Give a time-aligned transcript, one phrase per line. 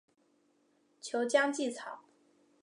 [0.99, 1.99] 俅江芰草